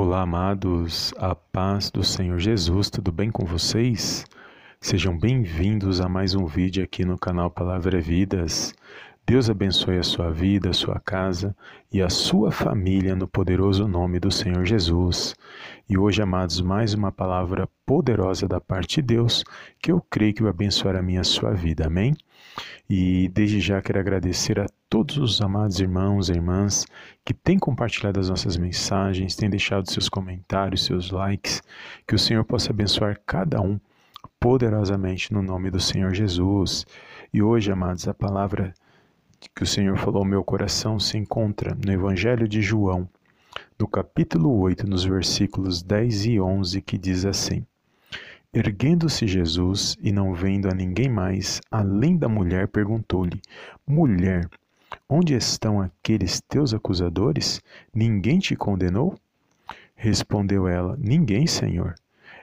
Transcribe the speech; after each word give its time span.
Olá, 0.00 0.22
amados, 0.22 1.12
a 1.18 1.34
paz 1.34 1.90
do 1.90 2.04
Senhor 2.04 2.38
Jesus, 2.38 2.88
tudo 2.88 3.10
bem 3.10 3.32
com 3.32 3.44
vocês? 3.44 4.24
Sejam 4.80 5.18
bem-vindos 5.18 6.00
a 6.00 6.08
mais 6.08 6.36
um 6.36 6.46
vídeo 6.46 6.84
aqui 6.84 7.04
no 7.04 7.18
canal 7.18 7.50
Palavra 7.50 8.00
Vidas. 8.00 8.72
Deus 9.28 9.50
abençoe 9.50 9.98
a 9.98 10.02
sua 10.02 10.30
vida, 10.30 10.70
a 10.70 10.72
sua 10.72 10.98
casa 10.98 11.54
e 11.92 12.00
a 12.00 12.08
sua 12.08 12.50
família 12.50 13.14
no 13.14 13.28
poderoso 13.28 13.86
nome 13.86 14.18
do 14.18 14.30
Senhor 14.30 14.64
Jesus. 14.64 15.34
E 15.86 15.98
hoje, 15.98 16.22
amados, 16.22 16.62
mais 16.62 16.94
uma 16.94 17.12
palavra 17.12 17.68
poderosa 17.84 18.48
da 18.48 18.58
parte 18.58 19.02
de 19.02 19.02
Deus 19.02 19.44
que 19.82 19.92
eu 19.92 20.00
creio 20.08 20.32
que 20.32 20.42
vai 20.42 20.48
abençoar 20.48 20.96
a 20.96 21.02
minha 21.02 21.20
a 21.20 21.24
sua 21.24 21.52
vida. 21.52 21.88
Amém? 21.88 22.16
E 22.88 23.28
desde 23.28 23.60
já 23.60 23.82
quero 23.82 24.00
agradecer 24.00 24.58
a 24.58 24.66
todos 24.88 25.18
os 25.18 25.42
amados 25.42 25.78
irmãos 25.78 26.30
e 26.30 26.32
irmãs 26.32 26.86
que 27.22 27.34
têm 27.34 27.58
compartilhado 27.58 28.18
as 28.18 28.30
nossas 28.30 28.56
mensagens, 28.56 29.36
têm 29.36 29.50
deixado 29.50 29.90
seus 29.90 30.08
comentários, 30.08 30.86
seus 30.86 31.10
likes. 31.10 31.60
Que 32.06 32.14
o 32.14 32.18
Senhor 32.18 32.44
possa 32.44 32.70
abençoar 32.70 33.20
cada 33.26 33.60
um 33.60 33.78
poderosamente 34.40 35.34
no 35.34 35.42
nome 35.42 35.70
do 35.70 35.78
Senhor 35.78 36.14
Jesus. 36.14 36.86
E 37.30 37.42
hoje, 37.42 37.70
amados, 37.70 38.08
a 38.08 38.14
palavra 38.14 38.72
que 39.54 39.62
o 39.62 39.66
Senhor 39.66 39.96
falou 39.96 40.22
ao 40.22 40.24
meu 40.24 40.42
coração 40.42 40.98
se 40.98 41.16
encontra 41.16 41.76
no 41.84 41.92
Evangelho 41.92 42.48
de 42.48 42.60
João, 42.60 43.08
no 43.78 43.86
capítulo 43.86 44.58
8, 44.58 44.86
nos 44.88 45.04
versículos 45.04 45.82
10 45.82 46.26
e 46.26 46.40
11, 46.40 46.82
que 46.82 46.98
diz 46.98 47.24
assim: 47.24 47.64
Erguendo-se 48.52 49.26
Jesus 49.26 49.96
e 50.00 50.10
não 50.10 50.34
vendo 50.34 50.68
a 50.68 50.74
ninguém 50.74 51.08
mais, 51.08 51.60
além 51.70 52.16
da 52.16 52.28
mulher, 52.28 52.68
perguntou-lhe: 52.68 53.40
Mulher, 53.86 54.48
onde 55.08 55.34
estão 55.34 55.80
aqueles 55.80 56.40
teus 56.40 56.74
acusadores? 56.74 57.60
Ninguém 57.94 58.38
te 58.38 58.56
condenou? 58.56 59.16
Respondeu 59.94 60.66
ela: 60.66 60.96
Ninguém, 60.98 61.46
Senhor. 61.46 61.94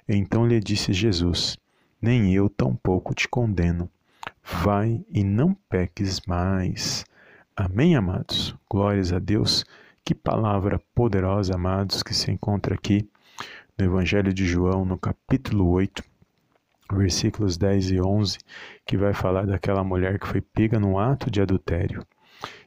Então 0.07 0.47
lhe 0.47 0.59
disse 0.59 0.93
Jesus: 0.93 1.57
Nem 2.01 2.33
eu 2.33 2.49
tampouco 2.49 3.13
te 3.13 3.27
condeno 3.27 3.89
vai 4.45 5.03
e 5.09 5.23
não 5.23 5.55
peques 5.67 6.21
mais. 6.27 7.03
Amém, 7.55 7.95
amados? 7.95 8.55
Glórias 8.69 9.11
a 9.11 9.17
Deus. 9.17 9.65
Que 10.03 10.13
palavra 10.13 10.79
poderosa, 10.93 11.55
amados, 11.55 12.03
que 12.03 12.13
se 12.13 12.31
encontra 12.31 12.75
aqui 12.75 13.09
no 13.77 13.85
Evangelho 13.85 14.31
de 14.31 14.45
João, 14.45 14.85
no 14.85 14.97
capítulo 14.99 15.67
8, 15.71 16.03
versículos 16.93 17.57
10 17.57 17.91
e 17.91 17.99
11, 17.99 18.37
que 18.85 18.95
vai 18.95 19.13
falar 19.13 19.47
daquela 19.47 19.83
mulher 19.83 20.19
que 20.19 20.27
foi 20.27 20.41
pega 20.41 20.79
no 20.79 20.99
ato 20.99 21.31
de 21.31 21.41
adultério. 21.41 22.05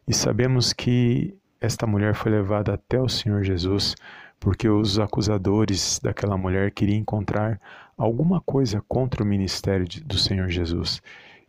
E 0.07 0.13
sabemos 0.13 0.73
que 0.73 1.37
esta 1.61 1.87
mulher 1.87 2.15
foi 2.15 2.33
levada 2.33 2.75
até 2.75 3.01
o 3.01 3.09
Senhor 3.09 3.45
Jesus 3.45 3.95
porque 4.41 4.69
os 4.69 4.99
acusadores 4.99 5.99
daquela 6.03 6.37
mulher 6.37 6.71
queriam 6.71 6.99
encontrar 6.99 7.61
alguma 7.97 8.41
coisa 8.41 8.83
contra 8.89 9.23
o 9.23 9.27
ministério 9.27 9.87
do 10.05 10.17
Senhor 10.17 10.49
Jesus. 10.49 11.03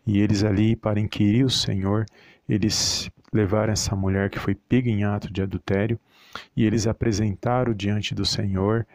E 0.10 0.22
eles 0.22 0.44
ali, 0.44 0.76
para 0.76 1.00
inquirir 1.00 1.46
o 1.46 1.52
Senhor, 1.52 2.04
eles 2.50 3.12
levaram 3.32 3.72
essa 3.72 3.96
mulher 3.96 4.32
que 4.32 4.40
foi 4.40 4.56
pega 4.56 4.90
em 4.90 5.04
ato 5.04 5.32
de 5.32 5.40
adultério 5.40 6.00
e 6.58 6.66
eles 6.66 6.88
apresentaram 6.88 7.76
diante 7.76 8.16
do 8.16 8.26
Senhor. 8.26 8.88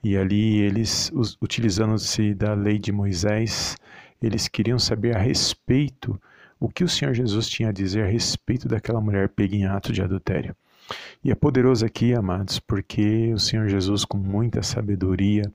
E 0.00 0.16
ali 0.16 0.60
eles, 0.60 1.10
utilizando-se 1.42 2.34
da 2.34 2.54
lei 2.54 2.78
de 2.78 2.92
Moisés, 2.92 3.76
eles 4.22 4.46
queriam 4.46 4.78
saber 4.78 5.16
a 5.16 5.18
respeito 5.18 6.16
o 6.60 6.68
que 6.68 6.84
o 6.84 6.88
Senhor 6.88 7.14
Jesus 7.14 7.48
tinha 7.48 7.70
a 7.70 7.72
dizer 7.72 8.04
a 8.04 8.08
respeito 8.08 8.68
daquela 8.68 9.00
mulher 9.00 9.28
pega 9.28 9.56
em 9.56 9.64
ato 9.64 9.92
de 9.92 10.00
adultério. 10.00 10.54
E 11.24 11.32
é 11.32 11.34
poderoso 11.34 11.84
aqui, 11.84 12.14
amados, 12.14 12.60
porque 12.60 13.32
o 13.34 13.40
Senhor 13.40 13.68
Jesus, 13.68 14.04
com 14.04 14.18
muita 14.18 14.62
sabedoria, 14.62 15.52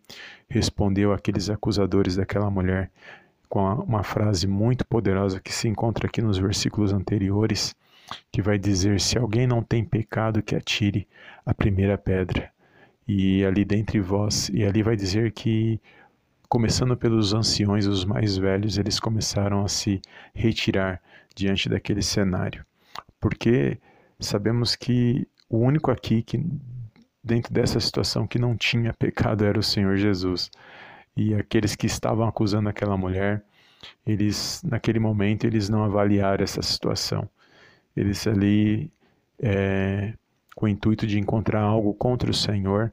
respondeu 0.49 1.13
àqueles 1.13 1.49
acusadores 1.49 2.17
daquela 2.17 2.51
mulher, 2.51 2.91
com 3.49 3.61
uma 3.75 4.03
frase 4.03 4.47
muito 4.47 4.85
poderosa 4.85 5.39
que 5.39 5.53
se 5.53 5.67
encontra 5.67 6.07
aqui 6.07 6.21
nos 6.21 6.37
versículos 6.37 6.93
anteriores, 6.93 7.75
que 8.31 8.41
vai 8.41 8.57
dizer: 8.57 8.99
Se 8.99 9.17
alguém 9.17 9.47
não 9.47 9.61
tem 9.61 9.83
pecado, 9.83 10.41
que 10.41 10.55
atire 10.55 11.07
a 11.45 11.53
primeira 11.53 11.97
pedra. 11.97 12.51
E 13.07 13.45
ali 13.45 13.63
dentre 13.63 13.99
vós, 13.99 14.49
e 14.49 14.63
ali 14.65 14.81
vai 14.81 14.95
dizer 14.95 15.31
que, 15.31 15.79
começando 16.49 16.97
pelos 16.97 17.33
anciões, 17.33 17.85
os 17.85 18.03
mais 18.03 18.35
velhos, 18.35 18.77
eles 18.77 18.99
começaram 18.99 19.63
a 19.63 19.67
se 19.67 20.01
retirar 20.33 21.01
diante 21.35 21.69
daquele 21.69 22.01
cenário. 22.01 22.65
Porque 23.19 23.77
sabemos 24.19 24.75
que 24.75 25.27
o 25.47 25.59
único 25.59 25.91
aqui 25.91 26.23
que, 26.23 26.43
dentro 27.23 27.53
dessa 27.53 27.79
situação, 27.79 28.25
que 28.25 28.39
não 28.39 28.57
tinha 28.57 28.93
pecado 28.93 29.45
era 29.45 29.59
o 29.59 29.63
Senhor 29.63 29.97
Jesus 29.97 30.49
e 31.15 31.33
aqueles 31.33 31.75
que 31.75 31.85
estavam 31.85 32.27
acusando 32.27 32.69
aquela 32.69 32.97
mulher, 32.97 33.43
eles 34.05 34.61
naquele 34.63 34.99
momento 34.99 35.45
eles 35.45 35.69
não 35.69 35.83
avaliaram 35.83 36.43
essa 36.43 36.61
situação. 36.61 37.29
Eles 37.95 38.27
ali, 38.27 38.91
é, 39.39 40.13
com 40.55 40.65
o 40.65 40.69
intuito 40.69 41.07
de 41.07 41.19
encontrar 41.19 41.61
algo 41.61 41.93
contra 41.93 42.29
o 42.29 42.33
Senhor, 42.33 42.91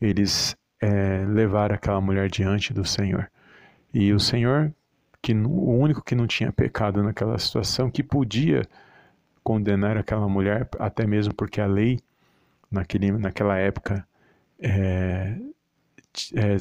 eles 0.00 0.56
é, 0.80 1.24
levaram 1.26 1.74
aquela 1.74 2.00
mulher 2.00 2.30
diante 2.30 2.72
do 2.72 2.84
Senhor. 2.84 3.30
E 3.92 4.12
o 4.12 4.20
Senhor, 4.20 4.72
que 5.20 5.34
o 5.34 5.70
único 5.70 6.02
que 6.02 6.14
não 6.14 6.26
tinha 6.26 6.52
pecado 6.52 7.02
naquela 7.02 7.38
situação, 7.38 7.90
que 7.90 8.02
podia 8.02 8.62
condenar 9.42 9.96
aquela 9.96 10.28
mulher, 10.28 10.68
até 10.78 11.06
mesmo 11.06 11.34
porque 11.34 11.60
a 11.60 11.66
lei 11.66 12.00
naquele, 12.70 13.12
naquela 13.12 13.56
época 13.56 14.06
é, 14.60 15.38
é, 16.34 16.56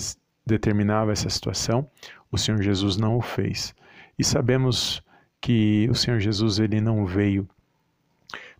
determinava 0.48 1.12
essa 1.12 1.30
situação, 1.30 1.88
o 2.32 2.38
Senhor 2.38 2.62
Jesus 2.62 2.98
não 2.98 3.18
o 3.18 3.22
fez. 3.22 3.76
E 4.18 4.24
sabemos 4.24 5.04
que 5.40 5.88
o 5.92 5.96
Senhor 5.96 6.20
Jesus 6.20 6.60
ele 6.60 6.82
não 6.82 7.06
veio 7.06 7.48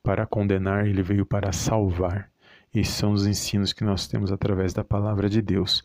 para 0.04 0.26
condenar, 0.26 0.86
ele 0.86 1.02
veio 1.02 1.26
para 1.26 1.52
salvar. 1.52 2.30
Esses 2.74 2.94
são 2.94 3.12
os 3.12 3.26
ensinos 3.26 3.74
que 3.74 3.84
nós 3.84 4.08
temos 4.08 4.32
através 4.32 4.74
da 4.74 4.84
palavra 4.84 5.30
de 5.30 5.42
Deus. 5.42 5.84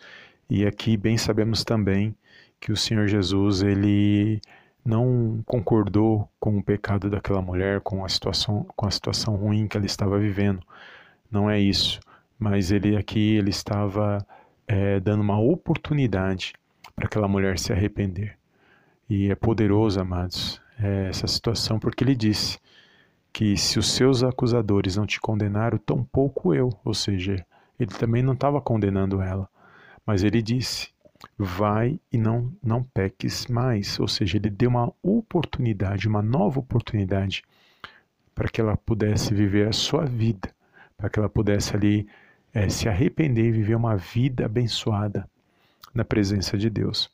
E 0.51 0.67
aqui 0.67 0.97
bem 0.97 1.17
sabemos 1.17 1.65
também 1.65 2.15
que 2.61 2.71
o 2.71 2.77
Senhor 2.77 3.09
Jesus 3.09 3.63
ele 3.63 4.41
não 4.85 5.43
concordou 5.47 6.29
com 6.39 6.59
o 6.59 6.63
pecado 6.63 7.09
daquela 7.09 7.41
mulher, 7.41 7.81
com 7.81 8.05
a 8.05 8.09
situação, 8.09 8.67
com 8.77 8.87
a 8.87 8.91
situação 8.91 9.37
ruim 9.37 9.67
que 9.67 9.77
ela 9.77 9.87
estava 9.87 10.19
vivendo. 10.19 10.61
Não 11.31 11.49
é 11.49 11.59
isso, 11.59 12.01
mas 12.39 12.71
ele 12.71 12.97
aqui 12.97 13.37
ele 13.37 13.51
estava 13.51 14.25
é, 14.67 15.01
dando 15.01 15.21
uma 15.23 15.41
oportunidade 15.41 16.53
para 16.95 17.07
aquela 17.07 17.29
mulher 17.29 17.59
se 17.59 17.73
arrepender. 17.73 18.37
E 19.09 19.31
é 19.31 19.35
poderoso, 19.35 20.01
amados, 20.01 20.61
é, 20.79 21.09
essa 21.09 21.27
situação, 21.27 21.79
porque 21.79 22.05
ele 22.05 22.15
disse 22.15 22.59
que 23.33 23.57
se 23.57 23.79
os 23.79 23.93
seus 23.93 24.23
acusadores 24.23 24.97
não 24.97 25.07
te 25.07 25.21
condenaram, 25.21 25.79
tampouco 25.79 26.55
eu. 26.55 26.71
Ou 26.85 26.95
seja, 26.95 27.45
ele 27.79 27.91
também 27.91 28.23
não 28.23 28.35
estava 28.35 28.61
condenando 28.61 29.21
ela, 29.21 29.49
mas 30.07 30.23
ele 30.23 30.43
disse: 30.43 30.93
vai 31.39 31.99
e 32.13 32.19
não, 32.19 32.53
não 32.63 32.83
peques 32.83 33.47
mais. 33.47 33.99
Ou 33.99 34.09
seja, 34.09 34.37
ele 34.37 34.51
deu 34.51 34.71
uma 34.71 34.93
oportunidade, 35.03 36.09
uma 36.09 36.23
nova 36.23 36.61
oportunidade 36.61 37.43
para 38.35 38.49
que 38.49 38.61
ela 38.61 38.77
pudesse 38.77 39.35
viver 39.35 39.69
a 39.69 39.73
sua 39.73 40.05
vida, 40.05 40.51
para 40.97 41.09
que 41.09 41.19
ela 41.19 41.29
pudesse 41.29 41.75
ali 41.75 42.07
é 42.55 42.69
se 42.69 42.89
arrepender 42.89 43.47
e 43.47 43.53
viver 43.53 43.75
uma 43.75 43.97
vida 43.97 44.45
abençoada 44.45 45.29
na 45.95 46.05
presença 46.05 46.57
de 46.57 46.69
Deus. 46.69 47.11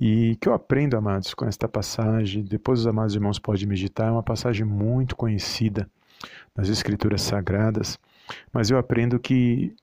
E 0.00 0.36
que 0.40 0.48
eu 0.48 0.54
aprendo, 0.54 0.96
amados, 0.96 1.34
com 1.34 1.44
esta 1.46 1.68
passagem, 1.68 2.44
depois 2.44 2.80
os 2.80 2.86
amados 2.86 3.14
irmãos 3.14 3.38
podem 3.38 3.66
meditar, 3.66 4.08
é 4.08 4.10
uma 4.10 4.22
passagem 4.22 4.64
muito 4.64 5.16
conhecida 5.16 5.88
nas 6.54 6.68
Escrituras 6.68 7.22
Sagradas, 7.22 7.98
mas 8.52 8.70
eu 8.70 8.78
aprendo 8.78 9.18
que 9.18 9.74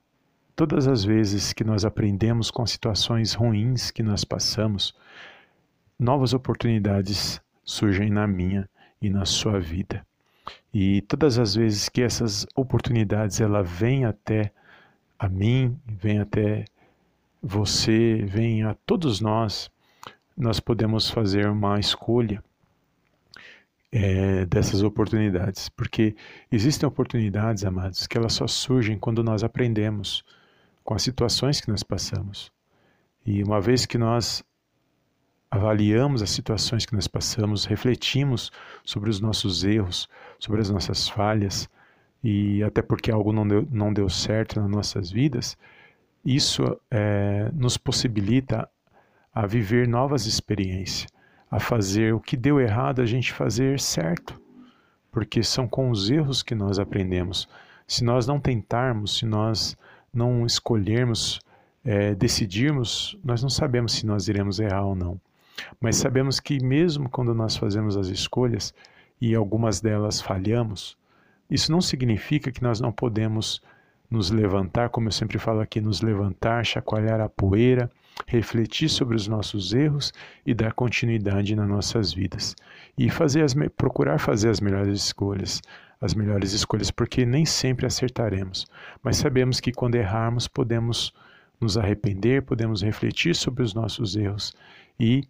todas 0.56 0.88
as 0.88 1.04
vezes 1.04 1.52
que 1.52 1.64
nós 1.64 1.84
aprendemos 1.84 2.50
com 2.50 2.66
situações 2.66 3.34
ruins 3.34 3.90
que 3.90 4.02
nós 4.02 4.24
passamos, 4.24 4.94
novas 5.98 6.32
oportunidades 6.32 7.40
surgem 7.64 8.10
na 8.10 8.26
minha 8.26 8.68
e 9.00 9.10
na 9.10 9.24
sua 9.24 9.60
vida. 9.60 10.04
E 10.72 11.02
todas 11.02 11.38
as 11.38 11.54
vezes 11.54 11.88
que 11.88 12.02
essas 12.02 12.46
oportunidades 12.56 13.40
ela 13.40 13.62
vêm 13.62 14.04
até 14.04 14.50
a 15.22 15.28
mim, 15.28 15.80
vem 15.86 16.18
até 16.18 16.64
você, 17.40 18.24
vem 18.26 18.64
a 18.64 18.74
todos 18.84 19.20
nós, 19.20 19.70
nós 20.36 20.58
podemos 20.58 21.08
fazer 21.08 21.46
uma 21.46 21.78
escolha 21.78 22.42
é, 23.92 24.44
dessas 24.46 24.82
oportunidades, 24.82 25.68
porque 25.68 26.16
existem 26.50 26.88
oportunidades, 26.88 27.64
amados, 27.64 28.08
que 28.08 28.18
elas 28.18 28.32
só 28.32 28.48
surgem 28.48 28.98
quando 28.98 29.22
nós 29.22 29.44
aprendemos 29.44 30.24
com 30.82 30.92
as 30.92 31.02
situações 31.02 31.60
que 31.60 31.70
nós 31.70 31.84
passamos. 31.84 32.50
E 33.24 33.44
uma 33.44 33.60
vez 33.60 33.86
que 33.86 33.96
nós 33.96 34.42
avaliamos 35.48 36.20
as 36.20 36.30
situações 36.30 36.84
que 36.84 36.94
nós 36.94 37.06
passamos, 37.06 37.64
refletimos 37.64 38.50
sobre 38.84 39.08
os 39.08 39.20
nossos 39.20 39.62
erros, 39.62 40.08
sobre 40.40 40.60
as 40.60 40.68
nossas 40.68 41.08
falhas, 41.08 41.68
e 42.22 42.62
até 42.62 42.80
porque 42.82 43.10
algo 43.10 43.32
não 43.32 43.46
deu, 43.46 43.66
não 43.70 43.92
deu 43.92 44.08
certo 44.08 44.60
nas 44.60 44.70
nossas 44.70 45.10
vidas, 45.10 45.56
isso 46.24 46.78
é, 46.90 47.50
nos 47.52 47.76
possibilita 47.76 48.68
a 49.34 49.46
viver 49.46 49.88
novas 49.88 50.26
experiências, 50.26 51.06
a 51.50 51.58
fazer 51.58 52.14
o 52.14 52.20
que 52.20 52.36
deu 52.36 52.60
errado 52.60 53.00
a 53.00 53.06
gente 53.06 53.32
fazer 53.32 53.80
certo, 53.80 54.40
porque 55.10 55.42
são 55.42 55.66
com 55.66 55.90
os 55.90 56.10
erros 56.10 56.42
que 56.42 56.54
nós 56.54 56.78
aprendemos. 56.78 57.48
Se 57.86 58.04
nós 58.04 58.26
não 58.26 58.38
tentarmos, 58.38 59.18
se 59.18 59.26
nós 59.26 59.76
não 60.12 60.46
escolhermos, 60.46 61.40
é, 61.84 62.14
decidirmos, 62.14 63.18
nós 63.24 63.42
não 63.42 63.50
sabemos 63.50 63.92
se 63.92 64.06
nós 64.06 64.28
iremos 64.28 64.60
errar 64.60 64.84
ou 64.84 64.94
não. 64.94 65.20
Mas 65.80 65.96
sabemos 65.96 66.38
que 66.38 66.62
mesmo 66.62 67.08
quando 67.08 67.34
nós 67.34 67.56
fazemos 67.56 67.96
as 67.96 68.08
escolhas 68.08 68.72
e 69.20 69.34
algumas 69.34 69.80
delas 69.80 70.20
falhamos, 70.20 70.96
isso 71.52 71.70
não 71.70 71.82
significa 71.82 72.50
que 72.50 72.62
nós 72.62 72.80
não 72.80 72.90
podemos 72.90 73.60
nos 74.10 74.30
levantar, 74.30 74.88
como 74.88 75.08
eu 75.08 75.12
sempre 75.12 75.38
falo 75.38 75.60
aqui, 75.60 75.80
nos 75.80 76.00
levantar, 76.00 76.64
chacoalhar 76.64 77.20
a 77.20 77.28
poeira, 77.28 77.90
refletir 78.26 78.88
sobre 78.88 79.16
os 79.16 79.28
nossos 79.28 79.74
erros 79.74 80.12
e 80.46 80.54
dar 80.54 80.72
continuidade 80.72 81.54
nas 81.54 81.68
nossas 81.68 82.12
vidas. 82.12 82.56
E 82.96 83.10
fazer 83.10 83.42
as, 83.42 83.54
procurar 83.76 84.18
fazer 84.18 84.48
as 84.48 84.60
melhores 84.60 85.04
escolhas, 85.04 85.60
as 86.00 86.14
melhores 86.14 86.52
escolhas, 86.52 86.90
porque 86.90 87.26
nem 87.26 87.44
sempre 87.44 87.86
acertaremos, 87.86 88.66
mas 89.02 89.18
sabemos 89.18 89.60
que 89.60 89.72
quando 89.72 89.94
errarmos 89.96 90.48
podemos 90.48 91.12
nos 91.60 91.76
arrepender, 91.76 92.42
podemos 92.42 92.82
refletir 92.82 93.36
sobre 93.36 93.62
os 93.62 93.74
nossos 93.74 94.16
erros 94.16 94.54
e 94.98 95.22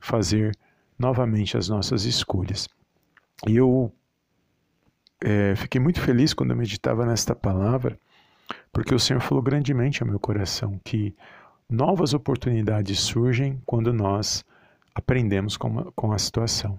fazer 0.00 0.56
novamente 0.98 1.56
as 1.56 1.68
nossas 1.68 2.04
escolhas. 2.04 2.68
E 3.46 3.56
eu 3.56 3.92
é, 5.22 5.54
fiquei 5.56 5.80
muito 5.80 6.00
feliz 6.00 6.34
quando 6.34 6.50
eu 6.50 6.56
meditava 6.56 7.06
nesta 7.06 7.34
palavra, 7.34 7.98
porque 8.72 8.94
o 8.94 8.98
Senhor 8.98 9.20
falou 9.20 9.42
grandemente 9.42 10.02
ao 10.02 10.08
meu 10.08 10.20
coração 10.20 10.80
que 10.84 11.14
novas 11.68 12.14
oportunidades 12.14 13.00
surgem 13.00 13.60
quando 13.64 13.92
nós 13.92 14.44
aprendemos 14.94 15.56
com, 15.56 15.90
com 15.92 16.12
a 16.12 16.18
situação. 16.18 16.78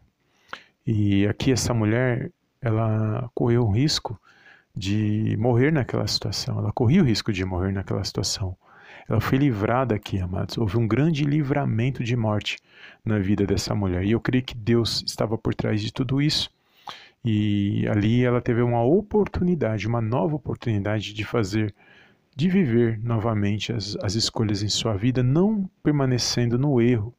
E 0.85 1.27
aqui 1.27 1.51
essa 1.51 1.73
mulher, 1.73 2.31
ela 2.61 3.29
correu 3.33 3.63
o 3.63 3.71
risco 3.71 4.19
de 4.75 5.35
morrer 5.37 5.71
naquela 5.71 6.07
situação, 6.07 6.59
ela 6.59 6.71
corria 6.71 7.01
o 7.01 7.05
risco 7.05 7.33
de 7.33 7.43
morrer 7.43 7.71
naquela 7.71 8.03
situação. 8.03 8.55
Ela 9.09 9.21
foi 9.21 9.37
livrada 9.37 9.95
aqui, 9.95 10.19
amados. 10.19 10.57
Houve 10.57 10.77
um 10.77 10.87
grande 10.87 11.23
livramento 11.23 12.03
de 12.03 12.15
morte 12.15 12.57
na 13.05 13.17
vida 13.19 13.45
dessa 13.45 13.73
mulher. 13.73 14.03
E 14.03 14.11
eu 14.11 14.19
creio 14.19 14.43
que 14.43 14.55
Deus 14.55 15.01
estava 15.07 15.37
por 15.37 15.55
trás 15.55 15.81
de 15.81 15.93
tudo 15.93 16.21
isso. 16.21 16.49
E 17.29 17.85
ali 17.89 18.23
ela 18.23 18.39
teve 18.39 18.61
uma 18.61 18.81
oportunidade, 18.81 19.85
uma 19.85 19.99
nova 19.99 20.37
oportunidade 20.37 21.13
de 21.13 21.25
fazer, 21.25 21.75
de 22.33 22.47
viver 22.47 22.97
novamente 23.03 23.73
as, 23.73 23.97
as 24.01 24.15
escolhas 24.15 24.63
em 24.63 24.69
sua 24.69 24.95
vida, 24.95 25.21
não 25.21 25.69
permanecendo 25.83 26.57
no 26.57 26.79
erro, 26.79 27.13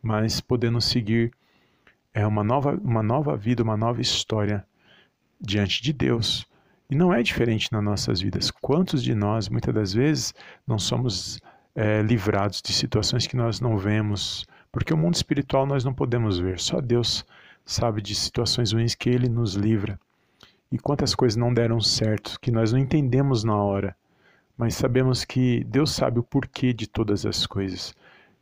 mas 0.00 0.40
podendo 0.40 0.80
seguir 0.80 1.32
é 2.14 2.24
uma 2.24 2.44
nova, 2.44 2.78
uma 2.80 3.02
nova 3.02 3.36
vida, 3.36 3.60
uma 3.60 3.76
nova 3.76 4.00
história 4.00 4.64
diante 5.40 5.82
de 5.82 5.92
Deus. 5.92 6.46
E 6.88 6.94
não 6.94 7.12
é 7.12 7.20
diferente 7.20 7.72
nas 7.72 7.82
nossas 7.82 8.20
vidas. 8.20 8.52
Quantos 8.52 9.02
de 9.02 9.12
nós, 9.12 9.48
muitas 9.48 9.74
das 9.74 9.92
vezes, 9.92 10.32
não 10.64 10.78
somos 10.78 11.40
é, 11.74 12.00
livrados 12.00 12.62
de 12.62 12.72
situações 12.72 13.26
que 13.26 13.36
nós 13.36 13.60
não 13.60 13.76
vemos? 13.76 14.46
Porque 14.70 14.94
o 14.94 14.96
mundo 14.96 15.16
espiritual 15.16 15.66
nós 15.66 15.82
não 15.82 15.92
podemos 15.92 16.38
ver, 16.38 16.60
só 16.60 16.80
Deus 16.80 17.26
sabe 17.68 18.00
de 18.00 18.14
situações 18.14 18.72
ruins 18.72 18.94
que 18.94 19.10
Ele 19.10 19.28
nos 19.28 19.54
livra. 19.54 20.00
E 20.72 20.78
quantas 20.78 21.14
coisas 21.14 21.36
não 21.36 21.52
deram 21.52 21.80
certo, 21.80 22.38
que 22.40 22.50
nós 22.50 22.72
não 22.72 22.78
entendemos 22.78 23.44
na 23.44 23.56
hora, 23.56 23.94
mas 24.56 24.74
sabemos 24.74 25.24
que 25.24 25.62
Deus 25.64 25.92
sabe 25.92 26.18
o 26.18 26.22
porquê 26.22 26.72
de 26.72 26.86
todas 26.86 27.26
as 27.26 27.46
coisas 27.46 27.94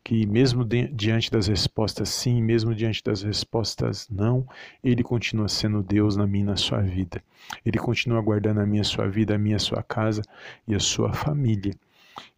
que 0.07 0.25
mesmo 0.25 0.65
diante 0.65 1.33
das 1.33 1.49
respostas 1.49 2.11
sim, 2.11 2.41
mesmo 2.41 2.73
diante 2.73 3.03
das 3.03 3.25
respostas 3.25 4.09
não, 4.09 4.47
ele 4.85 5.03
continua 5.03 5.49
sendo 5.49 5.83
Deus 5.83 6.15
na 6.15 6.29
minha 6.29 6.45
e 6.45 6.47
na 6.47 6.57
sua 6.57 6.81
vida. 6.81 7.21
Ele 7.65 7.77
continua 7.77 8.21
guardando 8.21 8.61
a 8.61 8.67
minha 8.67 8.83
a 8.83 8.85
sua 8.85 9.09
vida, 9.09 9.35
a 9.35 9.39
minha 9.39 9.57
a 9.57 9.59
sua 9.59 9.83
casa 9.83 10.23
e 10.69 10.77
a 10.77 10.79
sua 10.79 11.13
família. 11.13 11.75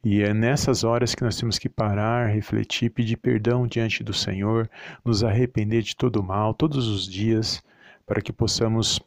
E 0.05 0.23
é 0.23 0.33
nessas 0.33 0.85
horas 0.85 1.15
que 1.15 1.23
nós 1.23 1.37
temos 1.37 1.59
que 1.59 1.69
parar, 1.69 2.29
refletir, 2.29 2.91
pedir 2.91 3.17
perdão 3.17 3.67
diante 3.67 4.03
do 4.03 4.13
Senhor, 4.13 4.69
nos 5.05 5.23
arrepender 5.23 5.83
de 5.83 5.97
todo 5.97 6.17
o 6.17 6.23
mal 6.23 6.55
todos 6.55 6.89
os 6.89 7.07
dias, 7.07 7.63
para 8.07 8.21
que 8.21 8.33
possamos 8.33 9.01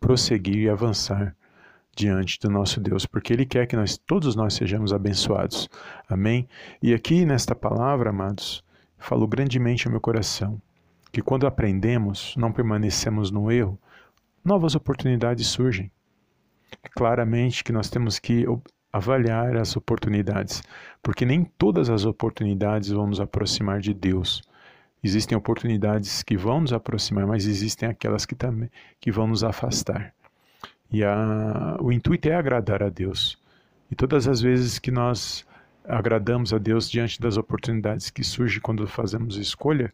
prosseguir 0.00 0.58
e 0.58 0.68
avançar 0.68 1.34
diante 1.96 2.38
do 2.38 2.48
nosso 2.48 2.80
Deus, 2.80 3.06
porque 3.06 3.32
Ele 3.32 3.44
quer 3.44 3.66
que 3.66 3.74
nós 3.74 3.96
todos 3.96 4.36
nós 4.36 4.54
sejamos 4.54 4.92
abençoados. 4.92 5.68
Amém? 6.08 6.48
E 6.80 6.94
aqui 6.94 7.24
nesta 7.24 7.54
palavra, 7.54 8.10
amados, 8.10 8.62
falou 8.98 9.26
grandemente 9.26 9.86
ao 9.86 9.90
meu 9.90 10.00
coração 10.00 10.60
que 11.10 11.22
quando 11.22 11.46
aprendemos, 11.46 12.34
não 12.36 12.52
permanecemos 12.52 13.30
no 13.30 13.50
erro, 13.50 13.78
novas 14.44 14.74
oportunidades 14.74 15.46
surgem. 15.48 15.90
Claramente 16.94 17.64
que 17.64 17.72
nós 17.72 17.88
temos 17.88 18.18
que 18.18 18.44
avaliar 18.92 19.56
as 19.56 19.76
oportunidades, 19.76 20.62
porque 21.02 21.24
nem 21.24 21.44
todas 21.44 21.90
as 21.90 22.04
oportunidades 22.04 22.90
vão 22.90 23.06
nos 23.06 23.20
aproximar 23.20 23.80
de 23.80 23.92
Deus. 23.92 24.42
Existem 25.02 25.36
oportunidades 25.36 26.22
que 26.22 26.36
vão 26.36 26.60
nos 26.60 26.72
aproximar, 26.72 27.26
mas 27.26 27.46
existem 27.46 27.88
aquelas 27.88 28.26
que 28.26 28.34
também 28.34 28.70
que 29.00 29.12
vão 29.12 29.26
nos 29.26 29.44
afastar. 29.44 30.12
E 30.90 31.04
a, 31.04 31.76
o 31.80 31.92
intuito 31.92 32.28
é 32.28 32.34
agradar 32.34 32.82
a 32.82 32.88
Deus. 32.88 33.38
E 33.90 33.94
todas 33.94 34.26
as 34.26 34.40
vezes 34.40 34.78
que 34.78 34.90
nós 34.90 35.46
agradamos 35.84 36.52
a 36.52 36.58
Deus 36.58 36.90
diante 36.90 37.20
das 37.20 37.36
oportunidades 37.36 38.10
que 38.10 38.24
surgem 38.24 38.60
quando 38.60 38.86
fazemos 38.86 39.36
escolha, 39.36 39.92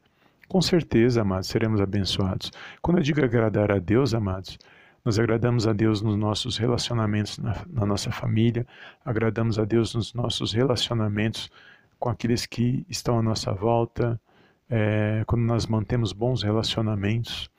com 0.49 0.61
certeza, 0.61 1.23
amados, 1.23 1.49
seremos 1.49 1.81
abençoados. 1.81 2.51
Quando 2.83 2.99
eu 2.99 3.03
digo 3.03 3.25
agradar 3.25 3.71
a 3.73 3.79
Deus, 3.79 4.15
amados, 4.15 4.59
nós 5.05 5.19
agradamos 5.19 5.67
a 5.67 5.73
Deus 5.73 6.01
nos 6.01 6.17
nossos 6.17 6.57
relacionamentos 6.57 7.39
na, 7.39 7.65
na 7.69 7.85
nossa 7.85 8.11
família, 8.11 8.67
agradamos 9.05 9.59
a 9.59 9.65
Deus 9.65 9.95
nos 9.95 10.15
nossos 10.15 10.53
relacionamentos 10.53 11.51
com 11.99 12.09
aqueles 12.09 12.47
que 12.47 12.87
estão 12.89 13.19
à 13.19 13.23
nossa 13.23 13.53
volta, 13.53 14.21
é, 14.69 15.23
quando 15.27 15.43
nós 15.43 15.67
mantemos 15.67 16.13
bons 16.13 16.43
relacionamentos. 16.43 17.51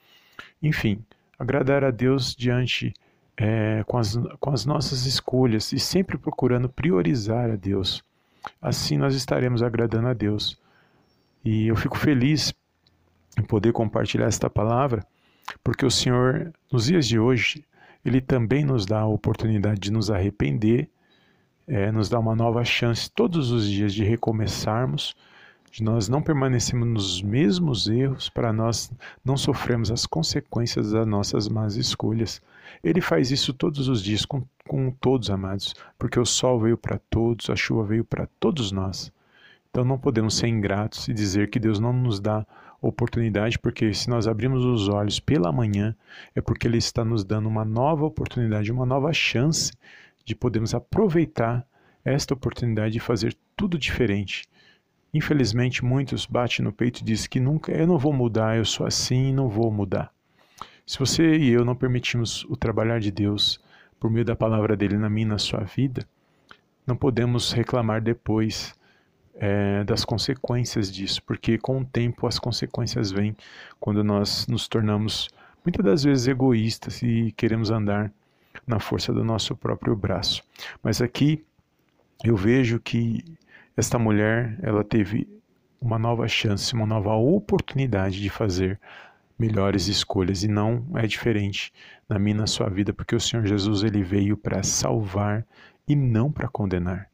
Enfim, 0.62 1.04
agradar 1.38 1.84
a 1.84 1.90
Deus 1.90 2.34
diante 2.34 2.92
é, 3.36 3.84
com, 3.86 3.98
as, 3.98 4.16
com 4.40 4.50
as 4.50 4.64
nossas 4.64 5.06
escolhas 5.06 5.72
e 5.72 5.78
sempre 5.78 6.18
procurando 6.18 6.68
priorizar 6.68 7.50
a 7.50 7.56
Deus. 7.56 8.02
Assim 8.60 8.96
nós 8.96 9.14
estaremos 9.14 9.62
agradando 9.62 10.08
a 10.08 10.14
Deus. 10.14 10.58
E 11.44 11.68
eu 11.68 11.76
fico 11.76 11.98
feliz 11.98 12.54
em 13.38 13.42
poder 13.42 13.72
compartilhar 13.72 14.26
esta 14.26 14.48
palavra, 14.48 15.06
porque 15.62 15.84
o 15.84 15.90
Senhor, 15.90 16.52
nos 16.70 16.86
dias 16.86 17.06
de 17.06 17.18
hoje, 17.18 17.64
Ele 18.04 18.20
também 18.20 18.64
nos 18.64 18.86
dá 18.86 19.00
a 19.00 19.06
oportunidade 19.06 19.80
de 19.80 19.92
nos 19.92 20.10
arrepender, 20.10 20.88
é, 21.66 21.90
nos 21.90 22.08
dá 22.08 22.18
uma 22.18 22.34
nova 22.34 22.64
chance 22.64 23.10
todos 23.10 23.50
os 23.50 23.68
dias 23.68 23.92
de 23.92 24.04
recomeçarmos 24.04 25.16
de 25.76 25.82
nós 25.82 26.08
não 26.08 26.22
permanecermos 26.22 26.88
nos 26.88 27.22
mesmos 27.22 27.86
erros 27.86 28.30
para 28.30 28.50
nós 28.50 28.90
não 29.22 29.36
sofrermos 29.36 29.90
as 29.90 30.06
consequências 30.06 30.92
das 30.92 31.06
nossas 31.06 31.48
más 31.48 31.76
escolhas. 31.76 32.40
Ele 32.82 33.02
faz 33.02 33.30
isso 33.30 33.52
todos 33.52 33.86
os 33.86 34.02
dias 34.02 34.24
com, 34.24 34.42
com 34.66 34.90
todos, 34.90 35.28
amados, 35.28 35.74
porque 35.98 36.18
o 36.18 36.24
sol 36.24 36.58
veio 36.58 36.78
para 36.78 36.98
todos, 37.10 37.50
a 37.50 37.56
chuva 37.56 37.84
veio 37.84 38.06
para 38.06 38.26
todos 38.40 38.72
nós. 38.72 39.12
Então 39.70 39.84
não 39.84 39.98
podemos 39.98 40.36
ser 40.36 40.46
ingratos 40.46 41.08
e 41.08 41.12
dizer 41.12 41.50
que 41.50 41.60
Deus 41.60 41.78
não 41.78 41.92
nos 41.92 42.20
dá 42.20 42.46
oportunidade, 42.80 43.58
porque 43.58 43.92
se 43.94 44.08
nós 44.08 44.26
abrimos 44.26 44.64
os 44.64 44.88
olhos 44.88 45.18
pela 45.20 45.52
manhã, 45.52 45.94
é 46.34 46.40
porque 46.40 46.66
Ele 46.66 46.78
está 46.78 47.04
nos 47.04 47.24
dando 47.24 47.48
uma 47.48 47.64
nova 47.64 48.04
oportunidade, 48.04 48.72
uma 48.72 48.86
nova 48.86 49.12
chance 49.12 49.72
de 50.24 50.34
podermos 50.34 50.74
aproveitar 50.74 51.66
esta 52.04 52.34
oportunidade 52.34 52.92
de 52.92 53.00
fazer 53.00 53.36
tudo 53.56 53.78
diferente 53.78 54.48
Infelizmente, 55.16 55.82
muitos 55.82 56.26
batem 56.26 56.62
no 56.62 56.70
peito 56.70 57.00
e 57.00 57.04
dizem 57.04 57.30
que 57.30 57.40
nunca, 57.40 57.72
eu 57.72 57.86
não 57.86 57.96
vou 57.96 58.12
mudar, 58.12 58.58
eu 58.58 58.66
sou 58.66 58.86
assim 58.86 59.30
e 59.30 59.32
não 59.32 59.48
vou 59.48 59.72
mudar. 59.72 60.12
Se 60.84 60.98
você 60.98 61.38
e 61.38 61.48
eu 61.48 61.64
não 61.64 61.74
permitimos 61.74 62.44
o 62.44 62.54
trabalhar 62.54 63.00
de 63.00 63.10
Deus 63.10 63.58
por 63.98 64.10
meio 64.10 64.26
da 64.26 64.36
palavra 64.36 64.76
dele 64.76 64.98
na 64.98 65.08
minha 65.08 65.26
e 65.26 65.30
na 65.30 65.38
sua 65.38 65.60
vida, 65.60 66.06
não 66.86 66.94
podemos 66.94 67.50
reclamar 67.50 68.02
depois 68.02 68.74
é, 69.38 69.84
das 69.84 70.04
consequências 70.04 70.92
disso, 70.92 71.22
porque 71.22 71.58
com 71.58 71.80
o 71.80 71.84
tempo 71.84 72.26
as 72.26 72.38
consequências 72.38 73.10
vêm 73.10 73.36
quando 73.78 74.02
nós 74.02 74.46
nos 74.46 74.66
tornamos 74.68 75.28
muitas 75.64 75.84
das 75.84 76.04
vezes 76.04 76.26
egoístas 76.26 77.02
e 77.02 77.32
queremos 77.36 77.70
andar 77.70 78.10
na 78.66 78.78
força 78.78 79.12
do 79.12 79.24
nosso 79.24 79.54
próprio 79.56 79.94
braço. 79.94 80.42
Mas 80.82 81.02
aqui 81.02 81.44
eu 82.24 82.36
vejo 82.36 82.80
que 82.80 83.22
esta 83.76 83.98
mulher, 83.98 84.58
ela 84.62 84.82
teve 84.82 85.28
uma 85.80 85.98
nova 85.98 86.26
chance, 86.26 86.72
uma 86.72 86.86
nova 86.86 87.14
oportunidade 87.14 88.20
de 88.20 88.30
fazer 88.30 88.80
melhores 89.38 89.86
escolhas 89.86 90.42
e 90.42 90.48
não 90.48 90.84
é 90.94 91.06
diferente 91.06 91.72
na 92.08 92.18
minha 92.18 92.36
na 92.36 92.46
sua 92.46 92.70
vida, 92.70 92.92
porque 92.92 93.14
o 93.14 93.20
Senhor 93.20 93.44
Jesus 93.46 93.82
ele 93.82 94.02
veio 94.02 94.36
para 94.36 94.62
salvar 94.62 95.46
e 95.86 95.94
não 95.94 96.32
para 96.32 96.48
condenar. 96.48 97.10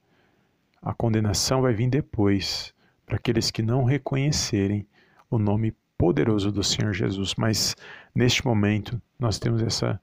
A 0.83 0.93
condenação 0.93 1.63
vai 1.63 1.73
vir 1.73 1.89
depois, 1.89 2.75
para 3.07 3.17
aqueles 3.17 3.51
que 3.51 3.63
não 3.63 3.85
reconhecerem 3.85 4.87
o 5.31 5.39
nome 5.39 5.75
poderoso 5.97 6.51
do 6.51 6.65
Senhor 6.65 6.93
Jesus. 6.93 7.35
Mas 7.37 7.77
neste 8.13 8.45
momento 8.45 9.01
nós 9.19 9.39
temos 9.39 9.63
essa 9.63 10.01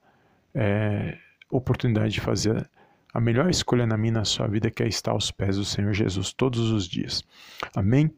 é, 0.55 1.17
oportunidade 1.51 2.13
de 2.13 2.21
fazer 2.21 2.69
a 3.13 3.19
melhor 3.19 3.49
escolha 3.49 3.85
na 3.85 3.97
minha 3.97 4.13
na 4.13 4.25
sua 4.25 4.47
vida, 4.47 4.71
que 4.71 4.83
é 4.83 4.87
estar 4.87 5.11
aos 5.11 5.31
pés 5.31 5.57
do 5.57 5.65
Senhor 5.65 5.93
Jesus 5.93 6.31
todos 6.31 6.71
os 6.71 6.87
dias. 6.87 7.23
Amém? 7.75 8.09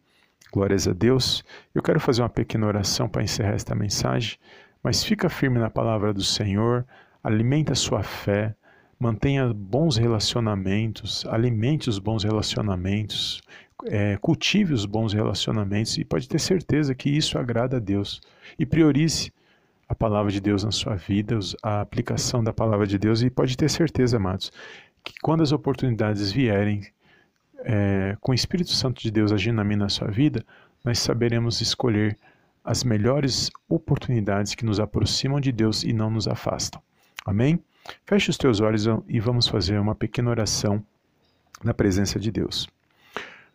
Glórias 0.51 0.87
a 0.87 0.93
Deus. 0.93 1.43
Eu 1.73 1.81
quero 1.81 1.99
fazer 1.99 2.21
uma 2.21 2.29
pequena 2.29 2.67
oração 2.67 3.07
para 3.07 3.23
encerrar 3.23 3.53
esta 3.53 3.73
mensagem, 3.73 4.37
mas 4.83 5.03
fica 5.03 5.29
firme 5.29 5.59
na 5.59 5.69
palavra 5.69 6.13
do 6.13 6.23
Senhor, 6.23 6.85
alimenta 7.23 7.71
a 7.71 7.75
sua 7.75 8.03
fé, 8.03 8.55
mantenha 9.01 9.51
bons 9.51 9.97
relacionamentos, 9.97 11.25
alimente 11.27 11.89
os 11.89 11.97
bons 11.97 12.23
relacionamentos, 12.23 13.41
é, 13.87 14.15
cultive 14.17 14.73
os 14.73 14.85
bons 14.85 15.11
relacionamentos 15.11 15.97
e 15.97 16.05
pode 16.05 16.29
ter 16.29 16.39
certeza 16.39 16.93
que 16.93 17.09
isso 17.09 17.39
agrada 17.39 17.77
a 17.77 17.79
Deus. 17.79 18.21
E 18.59 18.65
priorize 18.65 19.33
a 19.89 19.95
palavra 19.95 20.31
de 20.31 20.39
Deus 20.39 20.63
na 20.63 20.71
sua 20.71 20.95
vida, 20.95 21.39
a 21.63 21.81
aplicação 21.81 22.43
da 22.43 22.53
palavra 22.53 22.85
de 22.85 22.99
Deus, 22.99 23.23
e 23.23 23.29
pode 23.31 23.57
ter 23.57 23.71
certeza, 23.71 24.17
amados, 24.17 24.51
que 25.03 25.13
quando 25.19 25.41
as 25.41 25.51
oportunidades 25.51 26.31
vierem, 26.31 26.85
é, 27.63 28.15
com 28.21 28.31
o 28.33 28.35
Espírito 28.35 28.69
Santo 28.69 29.01
de 29.01 29.09
Deus 29.09 29.31
agindo 29.31 29.55
na 29.55 29.63
minha 29.63 29.77
na 29.77 29.89
sua 29.89 30.09
vida, 30.09 30.45
nós 30.85 30.99
saberemos 30.99 31.59
escolher 31.59 32.15
as 32.63 32.83
melhores 32.83 33.49
oportunidades 33.67 34.53
que 34.53 34.63
nos 34.63 34.79
aproximam 34.79 35.39
de 35.39 35.51
Deus 35.51 35.83
e 35.83 35.91
não 35.91 36.11
nos 36.11 36.27
afastam. 36.27 36.79
Amém? 37.25 37.59
Feche 38.05 38.29
os 38.29 38.37
teus 38.37 38.59
olhos 38.59 38.85
e 39.07 39.19
vamos 39.19 39.47
fazer 39.47 39.79
uma 39.79 39.95
pequena 39.95 40.29
oração 40.29 40.83
na 41.63 41.73
presença 41.73 42.19
de 42.19 42.31
Deus. 42.31 42.67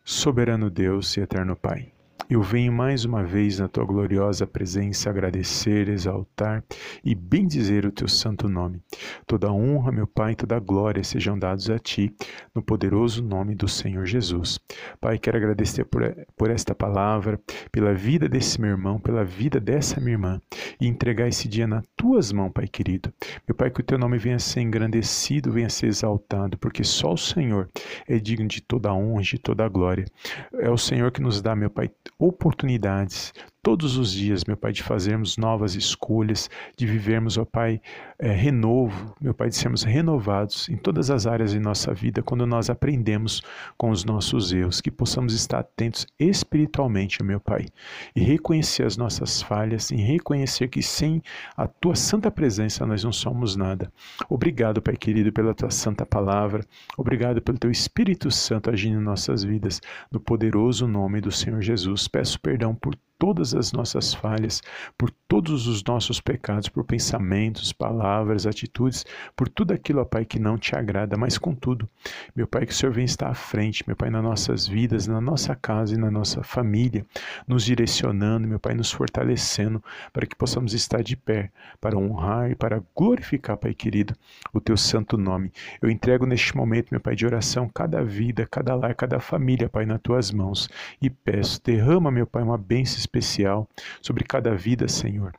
Soberano 0.04 0.70
Deus 0.70 1.16
e 1.16 1.20
eterno 1.20 1.56
Pai. 1.56 1.92
Eu 2.28 2.42
venho 2.42 2.72
mais 2.72 3.04
uma 3.04 3.22
vez 3.22 3.60
na 3.60 3.68
tua 3.68 3.84
gloriosa 3.84 4.48
presença 4.48 5.08
agradecer, 5.08 5.88
exaltar 5.88 6.64
e 7.04 7.14
bendizer 7.14 7.86
o 7.86 7.92
teu 7.92 8.08
santo 8.08 8.48
nome. 8.48 8.82
Toda 9.28 9.52
honra, 9.52 9.92
meu 9.92 10.08
Pai, 10.08 10.34
toda 10.34 10.58
glória 10.58 11.04
sejam 11.04 11.38
dados 11.38 11.70
a 11.70 11.78
ti, 11.78 12.12
no 12.52 12.60
poderoso 12.60 13.22
nome 13.22 13.54
do 13.54 13.68
Senhor 13.68 14.04
Jesus. 14.06 14.58
Pai, 15.00 15.20
quero 15.20 15.36
agradecer 15.36 15.84
por, 15.84 16.02
por 16.36 16.50
esta 16.50 16.74
palavra, 16.74 17.40
pela 17.70 17.94
vida 17.94 18.28
desse 18.28 18.60
meu 18.60 18.70
irmão, 18.70 18.98
pela 18.98 19.24
vida 19.24 19.60
dessa 19.60 20.00
minha 20.00 20.14
irmã 20.14 20.40
e 20.80 20.88
entregar 20.88 21.28
esse 21.28 21.46
dia 21.46 21.68
nas 21.68 21.84
tuas 21.96 22.32
mãos, 22.32 22.50
Pai 22.50 22.66
querido. 22.66 23.12
Meu 23.46 23.54
Pai, 23.54 23.70
que 23.70 23.80
o 23.80 23.84
teu 23.84 23.98
nome 23.98 24.18
venha 24.18 24.36
a 24.36 24.40
ser 24.40 24.62
engrandecido, 24.62 25.52
venha 25.52 25.68
a 25.68 25.70
ser 25.70 25.86
exaltado, 25.86 26.58
porque 26.58 26.82
só 26.82 27.12
o 27.12 27.18
Senhor 27.18 27.68
é 28.08 28.18
digno 28.18 28.48
de 28.48 28.60
toda 28.60 28.92
honra, 28.92 29.22
de 29.22 29.38
toda 29.38 29.68
glória. 29.68 30.06
É 30.54 30.68
o 30.68 30.76
Senhor 30.76 31.12
que 31.12 31.22
nos 31.22 31.40
dá, 31.40 31.54
meu 31.54 31.70
Pai, 31.70 31.88
oportunidades 32.18 33.32
todos 33.66 33.96
os 33.96 34.12
dias, 34.12 34.44
meu 34.44 34.56
Pai, 34.56 34.70
de 34.70 34.80
fazermos 34.80 35.36
novas 35.36 35.74
escolhas, 35.74 36.48
de 36.76 36.86
vivermos, 36.86 37.36
ó 37.36 37.44
Pai, 37.44 37.80
é, 38.16 38.30
renovo, 38.30 39.12
meu 39.20 39.34
Pai, 39.34 39.48
de 39.48 39.56
sermos 39.56 39.82
renovados 39.82 40.68
em 40.68 40.76
todas 40.76 41.10
as 41.10 41.26
áreas 41.26 41.50
de 41.50 41.58
nossa 41.58 41.92
vida, 41.92 42.22
quando 42.22 42.46
nós 42.46 42.70
aprendemos 42.70 43.42
com 43.76 43.90
os 43.90 44.04
nossos 44.04 44.52
erros, 44.52 44.80
que 44.80 44.88
possamos 44.88 45.34
estar 45.34 45.58
atentos 45.58 46.06
espiritualmente, 46.16 47.24
meu 47.24 47.40
Pai, 47.40 47.66
e 48.14 48.20
reconhecer 48.20 48.84
as 48.84 48.96
nossas 48.96 49.42
falhas, 49.42 49.90
e 49.90 49.96
reconhecer 49.96 50.68
que 50.68 50.80
sem 50.80 51.20
a 51.56 51.66
Tua 51.66 51.96
santa 51.96 52.30
presença 52.30 52.86
nós 52.86 53.02
não 53.02 53.12
somos 53.12 53.56
nada. 53.56 53.92
Obrigado, 54.30 54.80
Pai 54.80 54.96
querido, 54.96 55.32
pela 55.32 55.52
Tua 55.52 55.72
santa 55.72 56.06
palavra, 56.06 56.64
obrigado 56.96 57.42
pelo 57.42 57.58
Teu 57.58 57.72
Espírito 57.72 58.30
Santo 58.30 58.70
agindo 58.70 59.00
em 59.00 59.02
nossas 59.02 59.42
vidas, 59.42 59.80
no 60.08 60.20
poderoso 60.20 60.86
nome 60.86 61.20
do 61.20 61.32
Senhor 61.32 61.60
Jesus. 61.60 62.06
Peço 62.06 62.40
perdão 62.40 62.72
por 62.72 62.96
todas 63.18 63.54
as 63.54 63.72
nossas 63.72 64.12
falhas, 64.14 64.62
por 64.96 65.10
todos 65.28 65.66
os 65.66 65.82
nossos 65.82 66.20
pecados, 66.20 66.68
por 66.68 66.84
pensamentos, 66.84 67.72
palavras, 67.72 68.46
atitudes, 68.46 69.04
por 69.34 69.48
tudo 69.48 69.72
aquilo, 69.72 70.00
ó 70.00 70.04
Pai, 70.04 70.24
que 70.24 70.38
não 70.38 70.58
te 70.58 70.76
agrada, 70.76 71.16
mas 71.16 71.38
contudo, 71.38 71.88
meu 72.34 72.46
Pai, 72.46 72.66
que 72.66 72.72
o 72.72 72.74
Senhor 72.74 72.92
venha 72.92 73.06
estar 73.06 73.28
à 73.28 73.34
frente, 73.34 73.84
meu 73.86 73.96
Pai, 73.96 74.10
nas 74.10 74.22
nossas 74.22 74.66
vidas, 74.66 75.06
na 75.06 75.20
nossa 75.20 75.54
casa 75.54 75.94
e 75.94 75.98
na 75.98 76.10
nossa 76.10 76.42
família, 76.42 77.04
nos 77.46 77.64
direcionando, 77.64 78.46
meu 78.46 78.60
Pai, 78.60 78.74
nos 78.74 78.92
fortalecendo, 78.92 79.82
para 80.12 80.26
que 80.26 80.36
possamos 80.36 80.74
estar 80.74 81.02
de 81.02 81.16
pé, 81.16 81.50
para 81.80 81.98
honrar 81.98 82.50
e 82.50 82.54
para 82.54 82.82
glorificar, 82.94 83.56
Pai 83.56 83.74
querido, 83.74 84.14
o 84.52 84.60
Teu 84.60 84.76
santo 84.76 85.16
nome. 85.16 85.50
Eu 85.80 85.90
entrego 85.90 86.26
neste 86.26 86.56
momento, 86.56 86.88
meu 86.90 87.00
Pai, 87.00 87.16
de 87.16 87.26
oração, 87.26 87.68
cada 87.68 88.04
vida, 88.04 88.46
cada 88.46 88.74
lar, 88.74 88.94
cada 88.94 89.18
família, 89.18 89.68
Pai, 89.68 89.86
nas 89.86 90.00
Tuas 90.00 90.30
mãos, 90.30 90.68
e 91.00 91.08
peço, 91.08 91.60
derrama, 91.64 92.10
meu 92.10 92.26
Pai, 92.26 92.42
uma 92.42 92.58
bênção 92.58 93.05
especial 93.06 93.68
sobre 94.02 94.24
cada 94.24 94.54
vida, 94.54 94.88
Senhor 94.88 95.32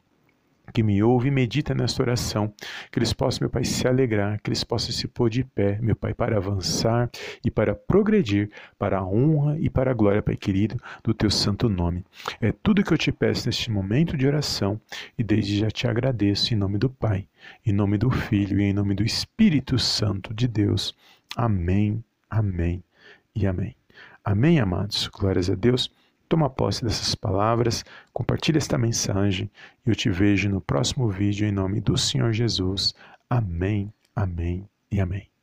que 0.73 0.83
me 0.83 1.01
ouve 1.01 1.29
e 1.29 1.31
medita 1.31 1.73
nesta 1.73 2.03
oração, 2.03 2.53
que 2.91 2.99
eles 2.99 3.13
possam, 3.13 3.39
meu 3.41 3.49
Pai, 3.49 3.63
se 3.63 3.87
alegrar, 3.87 4.39
que 4.41 4.49
eles 4.49 4.63
possam 4.63 4.91
se 4.91 5.07
pôr 5.07 5.29
de 5.29 5.43
pé, 5.43 5.79
meu 5.81 5.95
Pai, 5.95 6.13
para 6.13 6.37
avançar 6.37 7.09
e 7.43 7.49
para 7.49 7.73
progredir 7.73 8.49
para 8.77 8.99
a 8.99 9.05
honra 9.05 9.57
e 9.59 9.69
para 9.69 9.91
a 9.91 9.93
glória, 9.93 10.21
Pai 10.21 10.35
querido, 10.35 10.77
do 11.03 11.13
teu 11.13 11.31
santo 11.31 11.69
nome. 11.69 12.03
É 12.41 12.51
tudo 12.51 12.83
que 12.83 12.93
eu 12.93 12.97
te 12.97 13.11
peço 13.11 13.47
neste 13.47 13.71
momento 13.71 14.17
de 14.17 14.27
oração 14.27 14.79
e 15.17 15.23
desde 15.23 15.57
já 15.57 15.71
te 15.71 15.87
agradeço 15.87 16.53
em 16.53 16.57
nome 16.57 16.77
do 16.77 16.89
Pai, 16.89 17.27
em 17.65 17.71
nome 17.71 17.97
do 17.97 18.11
Filho 18.11 18.59
e 18.59 18.63
em 18.63 18.73
nome 18.73 18.93
do 18.93 19.03
Espírito 19.03 19.79
Santo 19.79 20.33
de 20.33 20.47
Deus. 20.47 20.95
Amém, 21.35 22.03
amém 22.29 22.83
e 23.35 23.47
amém. 23.47 23.75
Amém, 24.23 24.59
amados. 24.59 25.07
Glórias 25.07 25.49
a 25.49 25.55
Deus. 25.55 25.89
Toma 26.29 26.49
posse 26.49 26.83
dessas 26.83 27.15
palavras, 27.15 27.85
compartilhe 28.11 28.57
esta 28.57 28.77
mensagem 28.77 29.49
e 29.85 29.89
eu 29.89 29.95
te 29.95 30.09
vejo 30.09 30.49
no 30.49 30.59
próximo 30.59 31.09
vídeo 31.09 31.47
em 31.47 31.51
nome 31.51 31.79
do 31.79 31.97
Senhor 31.97 32.33
Jesus. 32.33 32.93
Amém, 33.29 33.93
amém 34.15 34.67
e 34.91 34.99
amém. 34.99 35.36